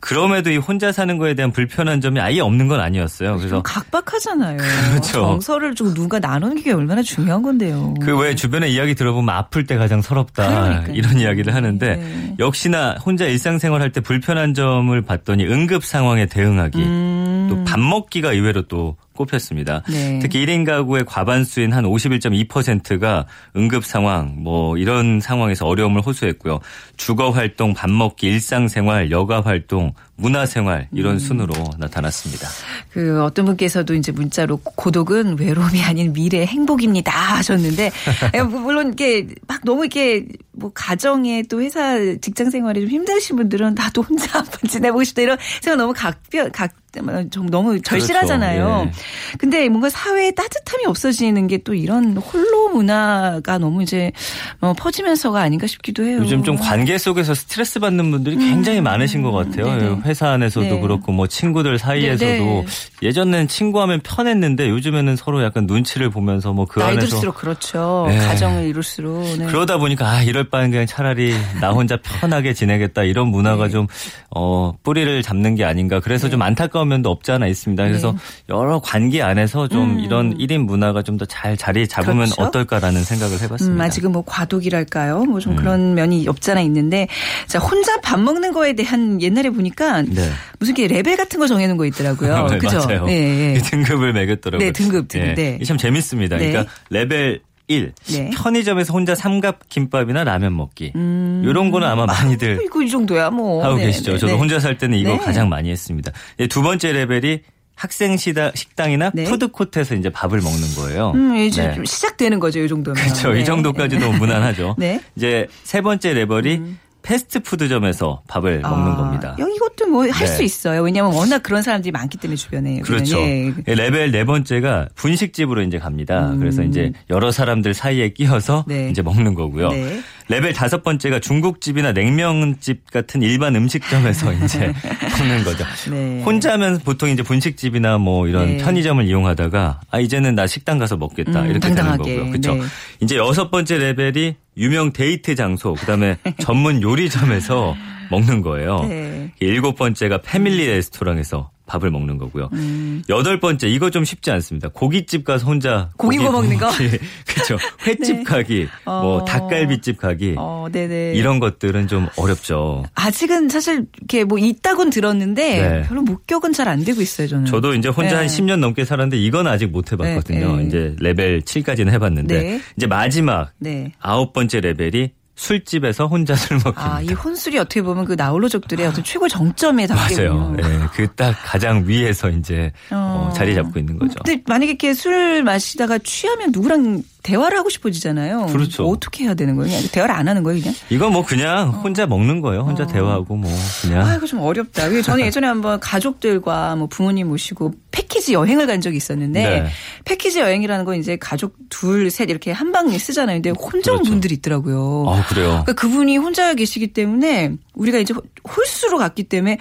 [0.00, 3.30] 그럼에도 이 혼자 사는 거에 대한 불편한 점이 아예 없는 건 아니었어요.
[3.30, 4.58] 좀 그래서 각박하잖아요.
[4.90, 5.12] 그렇죠.
[5.12, 7.94] 정서를 좀 누가 나누는 게 얼마나 중요한 건데요.
[8.00, 10.94] 그 왜 주변에 이야기 들어보면 아플 때 가장 서럽다 그러니까요.
[10.94, 12.34] 이런 이야기를 하는데 네.
[12.38, 17.46] 역시나 혼자 일상생활 할때 불편한 점을 봤더니 응급 상황에 대응하기 음.
[17.50, 19.82] 또밥 먹기가 의외로 또 꼽혔습니다.
[19.88, 20.18] 네.
[20.20, 26.60] 특히 1인 가구의 과반수인 한 51.2%가 응급 상황 뭐 이런 상황에서 어려움을 호소했고요.
[26.96, 32.48] 주거 활동, 밥 먹기, 일상생활, 여가 활동, 문화생활 이런 순으로 나타났습니다.
[32.90, 37.90] 그 어떤 분께서도 이제 문자로 고독은 외로움이 아닌 미래의 행복입니다 하셨는데
[38.34, 43.74] 예, 물론 이게 막 너무 이렇게 뭐 가정에 또 회사 직장 생활이 좀 힘드신 분들은
[43.74, 48.64] 나도 혼자 한번 지내보고 싶다 이런 생각 너무 각별 각좀 너무 절실하잖아요.
[48.64, 48.86] 그렇죠.
[48.88, 48.92] 예.
[49.38, 54.12] 근데 뭔가 사회에 따뜻함이 없어지는 게 또 이런 홀로 문화가 너무 이제
[54.60, 56.18] 뭐 퍼지면서가 아닌가 싶기도 해요.
[56.20, 59.66] 요즘 좀 관계 속에서 스트레스 받는 분들이 굉장히 많으신 것 같아요.
[59.66, 59.78] 음.
[59.78, 60.00] 네네.
[60.04, 60.80] 회사 안에서도 네.
[60.80, 62.66] 그렇고 뭐 친구들 사이에서도 네네.
[63.02, 68.04] 예전엔 친구하면 편했는데 요즘에는 서로 약간 눈치를 보면서 뭐그 나이 안에서 들수록 그렇죠.
[68.08, 68.18] 네.
[68.18, 69.22] 가정을 이룰수록.
[69.38, 69.46] 네.
[69.46, 73.70] 그러다 보니까 아 이럴 바엔 그냥 차라리 나 혼자 편하게 지내겠다 이런 문화가 네.
[73.70, 73.86] 좀
[74.30, 77.82] 어, 뿌리를 잡는 게 아닌가 그래서 좀 안타까운 면도 없지 않아 있습니다.
[77.86, 78.18] 그래서 네.
[78.50, 82.30] 여러 관계 안에서 좀 이런 1인 문화가 좀 더 잘 자리 잡으면 음.
[82.30, 82.42] 그렇죠.
[82.42, 83.84] 어떨까라는 생각을 음, 해봤습니다.
[83.84, 85.24] 아직은 뭐 과도기랄까요?
[85.24, 87.08] 뭐좀 그런 면이 없잖아 있는데
[87.46, 90.30] 자 혼자 밥 먹는 거에 대한 옛날에 보니까 네.
[90.58, 92.46] 무슨 게 레벨 같은 거 정해놓은 거 있더라고요.
[92.50, 92.78] 네, 그죠?
[92.78, 93.04] 맞아요.
[93.06, 93.58] 네, 네.
[93.58, 94.66] 등급을 매겼더라고요.
[94.66, 95.28] 네, 등급, 등급.
[95.30, 95.34] 예.
[95.34, 95.54] 네.
[95.56, 96.36] 이게 참 재밌습니다.
[96.36, 96.48] 네.
[96.50, 98.30] 그러니까 레벨 1 네.
[98.34, 103.64] 편의점에서 혼자 삼각 김밥이나 라면 먹기 이런 거는 아마 많이들 어, 이거 이 정도야 뭐.
[103.64, 104.12] 하고 네, 계시죠.
[104.12, 104.38] 네, 저도 네.
[104.38, 105.18] 혼자 살 때는 이거 네.
[105.18, 106.12] 가장 많이 했습니다.
[106.40, 107.40] 예, 두 번째 레벨이
[107.76, 109.24] 학생 시다, 식당이나 네.
[109.24, 111.12] 푸드코트에서 이제 밥을 먹는 거예요.
[111.14, 111.74] 음, 이제 네.
[111.74, 113.02] 좀 시작되는 거죠, 이 정도면.
[113.02, 113.32] 그렇죠.
[113.32, 113.40] 네.
[113.40, 114.76] 이 정도까지도 무난하죠.
[114.78, 114.94] 네.
[114.94, 115.00] 음.
[115.16, 116.60] 이제 세 번째 레벨이
[117.04, 119.36] 패스트푸드점에서 밥을 먹는 아, 겁니다.
[119.38, 120.44] 야, 이것도 뭐 할수 네.
[120.44, 120.82] 있어요.
[120.82, 122.80] 왜냐하면 워낙 그런 사람들이 많기 때문에 주변에.
[122.80, 123.18] 그렇죠.
[123.20, 123.52] 예.
[123.68, 126.34] 예, 레벨 네 번째가 분식집으로 이제 갑니다.
[126.38, 128.68] 그래서 이제 여러 사람들 사이에 끼어서 음.
[128.68, 128.90] 네.
[128.90, 129.68] 이제 먹는 거고요.
[129.68, 130.00] 네.
[130.28, 134.72] 레벨 다섯 번째가 중국집이나 냉면집 같은 일반 음식점에서 이제
[135.18, 135.64] 먹는 거죠.
[135.90, 136.22] 네.
[136.22, 138.64] 혼자면 보통 이제 분식집이나 뭐 이런 네.
[138.64, 142.02] 편의점을 이용하다가 아 이제는 나 식당 가서 먹겠다 음, 이렇게 당당하게.
[142.04, 142.30] 되는 거고요.
[142.32, 142.54] 그렇죠.
[142.54, 142.62] 네.
[143.00, 147.76] 이제 여섯 번째 레벨이 유명 데이트 장소, 그다음에 전문 요리점에서
[148.10, 148.84] 먹는 거예요.
[148.88, 149.32] 네.
[149.40, 152.50] 일곱 번째가 패밀리 레스토랑에서 밥을 먹는 거고요.
[152.52, 153.02] 음.
[153.08, 154.68] 여덟 번째 이거 좀 쉽지 않습니다.
[154.68, 156.68] 고깃집 가서 혼자 고기 구워 먹는 거?
[157.26, 157.56] 그렇죠.
[157.86, 158.22] 횟집 네.
[158.22, 159.24] 가기, 뭐 어.
[159.24, 161.14] 닭갈비집 가기 어, 네네.
[161.14, 162.84] 이런 것들은 좀 어렵죠.
[162.94, 165.82] 아직은 사실 이렇게 뭐 있다곤 들었는데 네.
[165.88, 167.46] 별로 목격은 잘 안 되고 있어요, 저는.
[167.46, 168.16] 저도 이제 혼자 네.
[168.16, 170.56] 한 10년 넘게 살았는데 이건 아직 못 해봤거든요.
[170.56, 170.66] 네, 네.
[170.66, 172.60] 이제 레벨 7까지는 해봤는데 네.
[172.76, 173.92] 이제 마지막 네.
[174.00, 176.94] 아홉 번째 레벨이 술집에서 혼자 술 먹기입니다.
[176.96, 180.54] 아, 이 혼술이 어떻게 보면 그 나홀로족들의 어떤 최고 정점에 맞아요.
[180.54, 180.56] 담기군요.
[180.62, 183.32] 예, 그딱 가장 위에서 이제 어, 어.
[183.34, 184.14] 자리 잡고 있는 거죠.
[184.24, 188.46] 근데 만약에 이렇게 술 마시다가 취하면 누구랑 대화를 하고 싶어지잖아요.
[188.46, 188.86] 그렇죠.
[188.86, 189.70] 어떻게 해야 되는 거예요?
[189.70, 190.74] 그냥 대화를 안 하는 거예요, 그냥?
[190.90, 192.60] 이거 뭐 그냥 혼자 먹는 거예요.
[192.62, 193.50] 혼자 대화하고 뭐
[193.82, 194.84] 그냥 아, 이거 좀 어렵다.
[194.86, 199.66] 왜 저는 예전에 한번 가족들과 뭐 부모님 모시고 패키지 여행을 간 적이 있었는데 네.
[200.04, 203.36] 패키지 여행이라는 건 이제 가족 둘, 셋 이렇게 한 방에 쓰잖아요.
[203.36, 204.10] 근데 혼자 온 그렇죠.
[204.10, 205.04] 분들이 있더라고요.
[205.08, 205.48] 아 그래요.
[205.64, 208.14] 그러니까 그분이 혼자 계시기 때문에 우리가 이제
[208.56, 209.58] 홀수로 갔기 때문에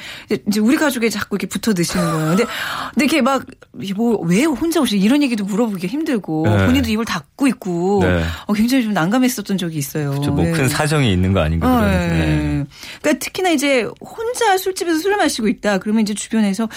[0.48, 2.28] 이제 우리 가족에 자꾸 이렇게 붙어 드시는 거예요.
[2.30, 2.44] 근데,
[2.94, 3.44] 근데 이렇게 막
[3.96, 6.66] 뭐 왜 혼자 오시 이런 얘기도 물어보기 힘들고 네.
[6.68, 8.24] 본인도 입을 닫고 있고 네.
[8.46, 10.12] 어, 굉장히 좀 난감했었던 적이 있어요.
[10.14, 10.68] 뭐큰 네.
[10.68, 11.92] 사정이 있는 거 아닌가 어, 그런.
[11.94, 11.98] 예.
[12.08, 12.66] 네.
[13.02, 15.80] 그러니까 특히나 이제 혼자 술집에서 술을 마시고 있다.
[15.80, 16.70] 그러면 이제 주변에서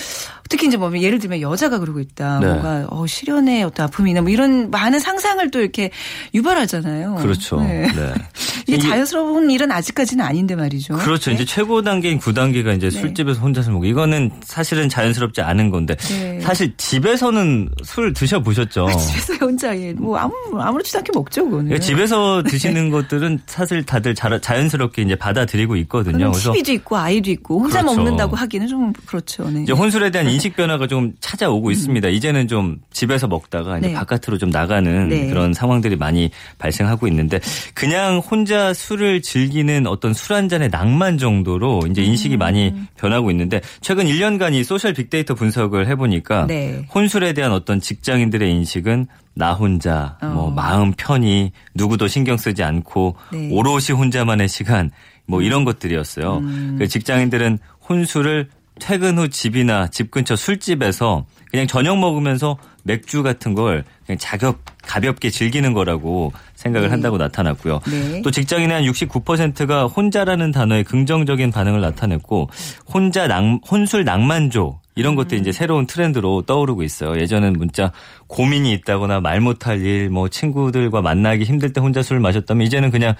[0.48, 2.38] 특히 이제 뭐 예를 들면 여자가 그러고 있다.
[2.40, 2.46] 네.
[2.46, 5.90] 뭔가 어, 실연의 어떤 아픔이나 뭐 이런 많은 상상을 또 이렇게
[6.34, 7.16] 유발하잖아요.
[7.16, 7.60] 그렇죠.
[7.60, 7.86] 네.
[7.94, 8.12] 네.
[8.66, 10.96] 이게 이게- 자연스러운 일은 아직까지는 아닌데 말이죠.
[10.96, 11.25] 그렇죠.
[11.30, 11.34] 네.
[11.34, 16.40] 이제 최고 단계인 9단계가 이제 술집에서 혼자 술 먹고 이거는 사실은 자연스럽지 않은 건데 네.
[16.40, 18.86] 사실 집에서는 술 드셔 보셨죠.
[18.96, 21.66] 집에서 혼자 예, 뭐 아무 아무렇지도 않게 먹죠, 그거는.
[21.66, 26.30] 그러니까 집에서 드시는 것들은 사실 다들 자, 자연스럽게 이제 받아들이고 있거든요.
[26.30, 27.96] 그래서 TV도 있고 아이도 있고 혼자 그렇죠.
[27.96, 29.48] 먹는다고 하기는 좀 그렇죠.
[29.50, 29.62] 네.
[29.62, 32.08] 이제 혼술에 대한 인식 변화가 좀 찾아오고 있습니다.
[32.08, 33.92] 이제는 좀 집에서 먹다가 이제 음.
[33.92, 33.94] 네.
[33.94, 35.26] 바깥으로 좀 나가는 네.
[35.28, 37.40] 그런 상황들이 많이 발생하고 있는데
[37.74, 42.06] 그냥 혼자 술을 즐기는 어떤 술 한 잔의 낭만 정도로 이제 음.
[42.06, 46.86] 인식이 많이 변하고 있는데 최근 1년간 이 소셜 빅데이터 분석을 해보니까 네.
[46.94, 50.50] 혼술에 대한 어떤 직장인들의 인식은 나 혼자 뭐 어.
[50.50, 53.50] 마음 편히 누구도 신경 쓰지 않고 네.
[53.52, 54.90] 오롯이 혼자만의 시간
[55.26, 56.38] 뭐 이런 것들이었어요.
[56.38, 56.76] 음.
[56.78, 58.48] 그 직장인들은 혼술을
[58.78, 65.30] 퇴근 후 집이나 집 근처 술집에서 그냥 저녁 먹으면서 맥주 같은 걸 그냥 자격 가볍게
[65.30, 66.32] 즐기는 거라고
[66.66, 67.80] 생각을 한다고 나타났고요.
[67.86, 68.22] 네.
[68.22, 72.50] 또 직장인의 한 69%가 혼자라는 단어에 긍정적인 반응을 나타냈고
[72.86, 75.16] 혼자 낭, 혼술 낭만조 이런 음.
[75.16, 77.20] 것들이 이제 새로운 트렌드로 떠오르고 있어요.
[77.20, 77.92] 예전엔 문자
[78.26, 83.14] 고민이 있다거나 말 못할 일, 뭐 친구들과 만나기 힘들 때 혼자 술을 마셨다면 이제는 그냥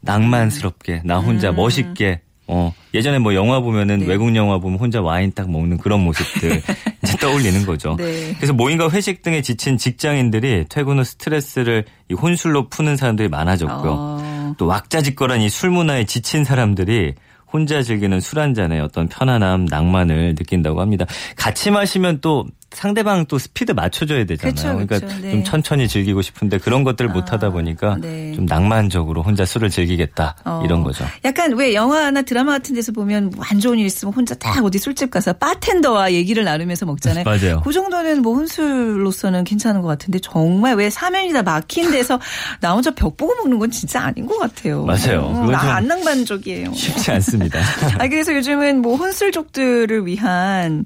[0.00, 4.06] 낭만스럽게 나 혼자 멋있게 어, 예전에 뭐 영화 보면은 네.
[4.06, 6.62] 외국 영화 보면 혼자 와인 딱 먹는 그런 모습들
[7.04, 7.94] 이제 떠올리는 거죠.
[7.98, 8.34] 네.
[8.36, 13.94] 그래서 모임과 회식 등에 지친 직장인들이 퇴근 후 스트레스를 이 혼술로 푸는 사람들이 많아졌고요.
[13.96, 14.54] 어.
[14.58, 17.14] 또 왁자지껄한 이 술 문화에 지친 사람들이
[17.52, 21.06] 혼자 즐기는 술 한 잔에 어떤 편안함, 낭만을 느낀다고 합니다.
[21.36, 24.54] 같이 마시면 또 상대방 또 스피드 맞춰줘야 되잖아요.
[24.54, 25.20] 그쵸, 러니까 그쵸.
[25.22, 25.30] 네.
[25.30, 28.32] 좀 천천히 즐기고 싶은데 그런 것들을 못 하다 보니까 네.
[28.34, 30.62] 좀 낭만적으로 혼자 술을 즐기겠다 어.
[30.64, 31.04] 이런 거죠.
[31.24, 35.10] 약간 왜 영화나 드라마 같은 데서 보면 뭐안 좋은 일 있으면 혼자 딱 어디 술집
[35.10, 37.24] 가서 바텐더와 얘기를 나누면서 먹잖아요.
[37.24, 37.62] 맞아요.
[37.64, 42.20] 그 정도는 뭐 혼술로서는 괜찮은 것 같은데 정말 왜 사면이 다 막힌 데서
[42.60, 44.84] 나 혼자 벽 보고 먹는 건 진짜 아닌 것 같아요.
[44.84, 45.20] 맞아요.
[45.20, 46.72] 어, 그건 좀- 나- 안 낭만적이에요.
[46.74, 47.60] 쉽지 않습니다.
[47.98, 50.84] 아 그래서 요즘은 뭐 혼술족들을 위한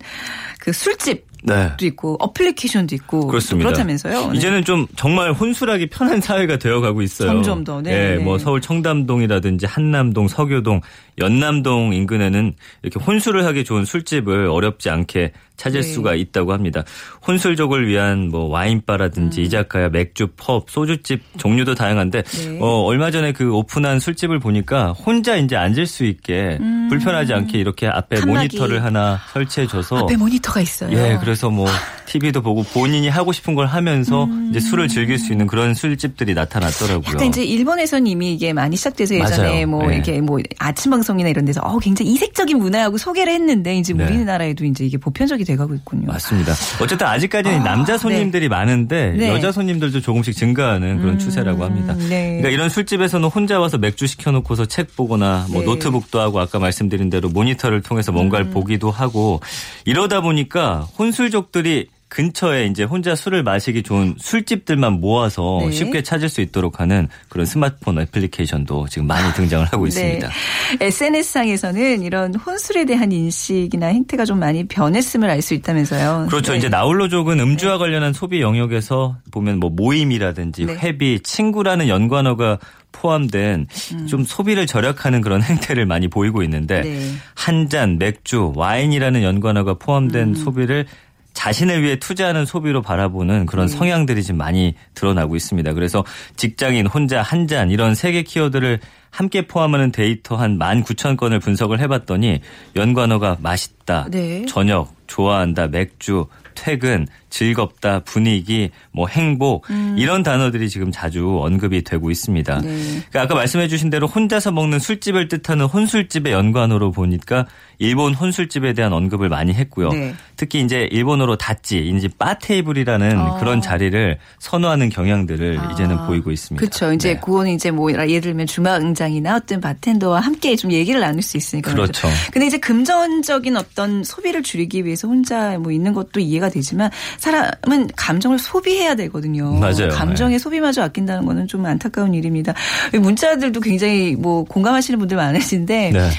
[0.60, 1.72] 그 술집도 네.
[1.82, 3.68] 있고 어플리케이션도 있고 그렇습니다.
[3.68, 4.30] 그렇다면서요.
[4.32, 4.38] 네.
[4.38, 7.28] 이제는 좀 정말 혼술하기 편한 사회가 되어가고 있어요.
[7.28, 8.14] 점점 더, 네.
[8.14, 10.80] 예, 뭐 서울 청담동이라든지 한남동, 서교동,
[11.18, 15.86] 연남동 인근에는 이렇게 혼술을 하기 좋은 술집을 어렵지 않게 찾을 네.
[15.86, 16.82] 수가 있다고 합니다.
[17.26, 22.52] 혼술족을 위한 뭐 와인바라든지 이자카야, 맥주, 펍, 소주집 종류도 다양한데 음.
[22.52, 22.58] 네.
[22.60, 27.86] 어, 얼마 전에 그 오픈한 술집을 보니까 혼자 이제 앉을 수 있게 불편하지 않게 이렇게
[27.86, 28.28] 앞에 칸막이.
[28.56, 30.90] 모니터를 하나 설치해 줘서 앞에 모니터가 있어요.
[30.92, 31.66] 예, 그래서 뭐
[32.06, 37.08] TV도 보고 본인이 하고 싶은 걸 하면서 이제 술을 즐길 수 있는 그런 술집들이 나타났더라고요.
[37.08, 37.14] 음.
[37.14, 39.66] 약간 이제 일본에서는 이미 이게 많이 시작돼서 예전에 맞아요.
[39.66, 39.94] 뭐 네.
[39.94, 44.04] 이렇게 뭐 아침 방송이나 이런 데서 어 굉장히 이색적인 문화하고 소개를 했는데 이제 네.
[44.04, 46.06] 우리나라에도 이제 이게 보편적 이 돼가고 있군요.
[46.06, 46.54] 맞습니다.
[46.80, 49.28] 어쨌든 아직까지는 남자 손님들이 많은데 네.
[49.28, 51.94] 여자 손님들도 조금씩 증가하는 그런 음, 추세라고 합니다.
[51.94, 52.38] 네.
[52.38, 55.66] 그러니까 이런 술집에서는 혼자 와서 맥주 시켜놓고서 책 보거나 뭐 네.
[55.66, 58.50] 노트북도 하고 아까 말씀드린 대로 모니터를 통해서 뭔가를 음.
[58.52, 59.40] 보기도 하고
[59.84, 65.70] 이러다 보니까 혼술족들이 근처에 이제 혼자 술을 마시기 좋은 술집들만 모아서 네.
[65.70, 70.28] 쉽게 찾을 수 있도록 하는 그런 스마트폰 애플리케이션도 지금 많이 등장을 하고 있습니다.
[70.28, 70.86] 네.
[70.86, 76.26] SNS상에서는 이런 혼술에 대한 인식이나 행태가 좀 많이 변했음을 알 수 있다면서요.
[76.28, 76.52] 그렇죠.
[76.52, 76.58] 네.
[76.58, 80.76] 이제 나홀로족은 음주와 관련한 소비 영역에서 보면 뭐 모임이라든지 네.
[80.76, 82.58] 회비, 친구라는 연관어가
[82.92, 83.66] 포함된
[84.06, 86.82] 좀 소비를 절약하는 그런 행태를 많이 보이고 있는데 음.
[86.82, 87.12] 네.
[87.34, 90.34] 한 잔, 맥주, 와인이라는 연관어가 포함된 음.
[90.34, 90.84] 소비를
[91.32, 93.72] 자신을 위해 투자하는 소비로 바라보는 그런 네.
[93.76, 95.72] 성향들이 지금 많이 드러나고 있습니다.
[95.72, 96.04] 그래서
[96.36, 98.78] 직장인 혼자 한 잔 이런 세 개 키워드를
[99.10, 102.40] 함께 포함하는 데이터 한 19,000건을 분석을 해봤더니
[102.76, 104.44] 연관어가 맛있다, 네.
[104.46, 109.66] 저녁, 좋아한다, 맥주, 퇴근, 즐겁다, 분위기, 뭐 행복
[109.96, 112.58] 이런 단어들이 지금 자주 언급이 되고 있습니다.
[112.58, 112.62] 음.
[112.62, 113.00] 네.
[113.08, 117.46] 그러니까 아까 말씀해 주신 대로 혼자서 먹는 술집을 뜻하는 혼술집의 연관어로 보니까
[117.78, 119.88] 일본 혼술집에 대한 언급을 많이 했고요.
[119.88, 120.14] 네.
[120.36, 123.38] 특히 이제 일본어로 다찌, 이제 바 테이블이라는 어.
[123.38, 125.72] 그런 자리를 선호하는 경향들을 아.
[125.72, 126.60] 이제는 보이고 있습니다.
[126.60, 126.92] 그렇죠.
[126.92, 127.20] 이제 네.
[127.20, 131.72] 그거는 이제 뭐 예를 들면 주방장이나 어떤 바텐더와 함께 좀 얘기를 나눌 수 있으니까.
[131.72, 132.08] 그렇죠.
[132.30, 136.90] 근데 이제 금전적인 어떤 소비를 줄이기 위해서 혼자 뭐 있는 것도 이해가 되지만
[137.22, 139.52] 사람은 감정을 소비해야 되거든요.
[139.52, 139.90] 맞아요.
[139.92, 142.52] 감정의 소비마저 아낀다는 거는 좀 안타까운 일입니다.
[142.92, 146.10] 문자들도 굉장히 뭐 공감하시는 분들 많으신데 네.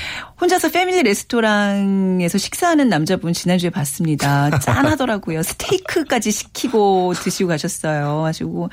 [0.44, 4.50] 혼자서 패밀리 레스토랑에서 식사하는 남자분 지난주에 봤습니다.
[4.60, 5.42] 짠하더라고요.
[5.42, 8.26] 스테이크까지 시키고 드시고 가셨어요.
[8.26, 8.70] 하시고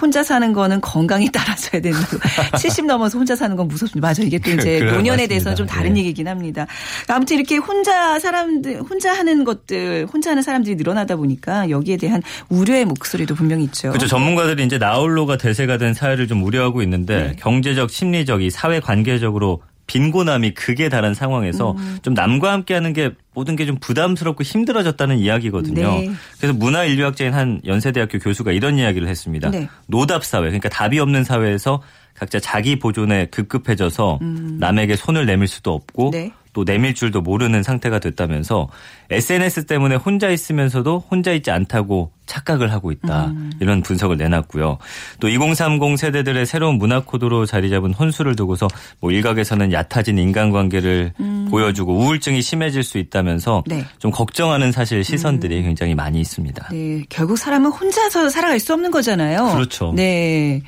[0.00, 2.16] 혼자 사는 거는 건강에 따라서야 된다고.
[2.58, 4.08] 70 넘어서 혼자 사는 건 무섭습니다.
[4.08, 4.26] 맞아요.
[4.26, 5.26] 이게 또 이제 그래, 노년에.
[5.26, 6.00] 대해서 좀 다른 네.
[6.00, 6.66] 얘기긴 합니다.
[7.06, 12.86] 아무튼 이렇게 혼자 사람들 혼자 하는 것들 혼자 하는 사람들이 늘어나다 보니까 여기에 대한 우려의
[12.86, 13.90] 목소리도 분명히 있죠.
[13.90, 14.06] 그렇죠.
[14.06, 17.36] 전문가들이 이제 나홀로가 대세가 된 사회를 좀 우려하고 있는데 네.
[17.38, 21.98] 경제적, 심리적, 이 사회 관계적으로 빈곤함이 극에 달한 상황에서 음.
[22.02, 25.92] 좀 남과 함께하는 게 모든 게 좀 부담스럽고 힘들어졌다는 이야기거든요.
[25.92, 26.10] 네.
[26.38, 29.50] 그래서 문화인류학자인 한 연세대학교 교수가 이런 이야기를 했습니다.
[29.50, 29.68] 네.
[29.86, 31.82] 노답 사회, 그러니까 답이 없는 사회에서
[32.14, 34.20] 각자 자기 보존에 급급해져서
[34.58, 36.10] 남에게 손을 내밀 수도 없고 음.
[36.12, 36.32] 네.
[36.52, 38.68] 또 내밀 줄도 모르는 상태가 됐다면서
[39.10, 43.26] SNS 때문에 혼자 있으면서도 혼자 있지 않다고 착각을 하고 있다.
[43.26, 43.52] 음.
[43.60, 44.78] 이런 분석을 내놨고요.
[45.18, 48.68] 또 2030 세대들의 새로운 문화 코드로 자리 잡은 혼수를 두고서
[49.00, 51.14] 뭐 일각에서는 얕아진 인간관계를
[51.50, 53.62] 보여주고 우울증이 심해질 수 있다면서 음.
[53.66, 53.84] 네.
[53.98, 56.68] 좀 걱정하는 사실 시선들이 굉장히 많이 있습니다.
[56.70, 59.54] 네, 결국 사람은 혼자서 살아갈 수 없는 거잖아요.
[59.54, 59.92] 그렇죠.
[59.96, 60.62] 네.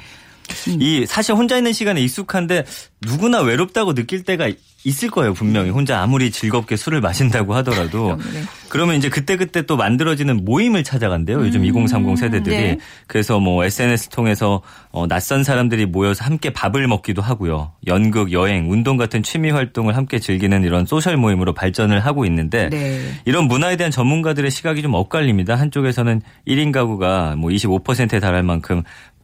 [0.81, 2.65] 이 사실 혼자 있는 시간에 익숙한데
[3.01, 4.51] 누구나 외롭다고 느낄 때가
[4.85, 8.43] 있을 거예요 분명히 혼자 아무리 즐겁게 술을 마신다고 하더라도 네.
[8.69, 12.79] 그러면 이제 그때 그때 또 만들어지는 모임을 찾아간대요 요즘 2030 세대들이 네.
[13.07, 18.97] 그래서 뭐 SNS 통해서 어, 낯선 사람들이 모여서 함께 밥을 먹기도 하고요 연극 여행 운동
[18.97, 23.01] 같은 취미 활동을 함께 즐기는 이런 소셜 모임으로 발전을 하고 있는데 네.
[23.25, 25.55] 이런 문화에 대한 전문가들의 시각이 좀 엇갈립니다.
[25.57, 28.83] 한쪽에서는 1인 가구가 뭐 25%에 달할 만큼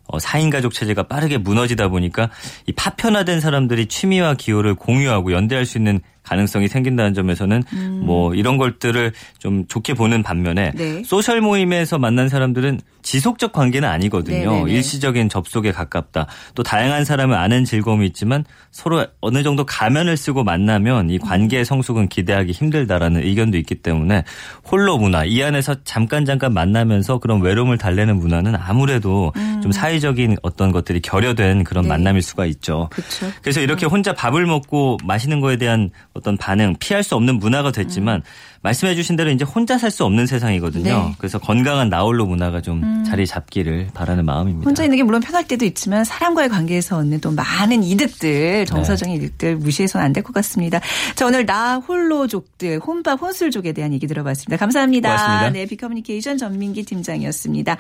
[0.09, 2.31] 어, 4인 가족 체제가 빠르게 무너지다 보니까
[2.67, 7.63] 이 파편화된 사람들이 취미와 기호를 공유하고 연대할 수 있는 가능성이 생긴다는 점에서는
[8.03, 11.03] 뭐 이런 것들을 좀 좋게 보는 반면에 네.
[11.05, 14.51] 소셜 모임에서 만난 사람들은 지속적 관계는 아니거든요.
[14.51, 14.71] 네네네.
[14.71, 16.27] 일시적인 접속에 가깝다.
[16.55, 22.09] 또 다양한 사람을 아는 즐거움이 있지만 서로 어느 정도 가면을 쓰고 만나면 이 관계의 성숙은
[22.09, 24.25] 기대하기 힘들다라는 의견도 있기 때문에
[24.71, 30.71] 홀로 문화 이 안에서 잠깐 잠깐 만나면서 그런 외로움을 달래는 문화는 아무래도 좀 사회적인 어떤
[30.71, 31.89] 것들이 결여된 그런 네.
[31.89, 32.91] 만남일 수가 있죠.
[32.91, 33.31] 그쵸.
[33.41, 38.23] 그래서 이렇게 혼자 밥을 먹고 마시는 거에 대한 어떤 반응 피할 수 없는 문화가 됐지만
[38.61, 40.85] 말씀해 주신 대로 이제 혼자 살 수 없는 세상이거든요.
[40.85, 41.15] 네.
[41.17, 44.69] 그래서 건강한 나홀로 문화가 좀 자리 잡기를 바라는 마음입니다.
[44.69, 49.57] 혼자 있는 게 물론 편할 때도 있지만 사람과의 관계에서 얻는 또 많은 이득들, 정서적인 이득들
[49.57, 50.81] 무시해서는 안 될 것 같습니다.
[51.15, 54.57] 자, 오늘 나 홀로족들, 혼밥, 혼술족에 대한 얘기 들어봤습니다.
[54.59, 55.09] 감사합니다.
[55.09, 55.51] 고맙습니다.
[55.51, 57.77] 네, 비커뮤니케이션 전민기 팀장이었습니다.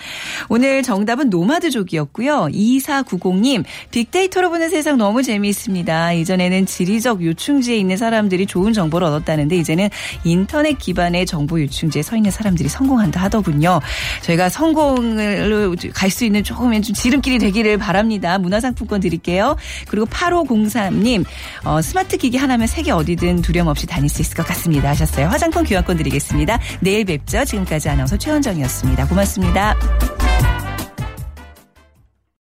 [0.48, 2.48] 오늘 정답은 노마드족이었고요.
[2.52, 6.12] 2490님, 빅데이터로 보는 세상 너무 재미있습니다.
[6.12, 9.88] 이전에는 지리적 요충지에 있는 사람 들이 좋은 정보를 얻었다는데 이제는
[10.24, 13.80] 인터넷 기반의 정보 요충지에 서 있는 사람들이 성공한다 하더군요.
[14.22, 18.38] 저희가 성공을 갈 수 있는 조금은 좀 지름길이 되기를 바랍니다.
[18.38, 19.56] 문화상품권 드릴게요.
[19.88, 21.24] 그리고 8503님,
[21.64, 24.88] 어, 스마트 기기 하나면 세계 어디든 두려움 없이 다닐 수 있을 것 같습니다.
[24.88, 25.28] 하셨어요.
[25.28, 26.58] 화장품 교환권 드리겠습니다.
[26.80, 27.44] 내일 뵙죠.
[27.44, 29.06] 지금까지 아나운서 최원정이었습니다.
[29.06, 30.27] 고맙습니다.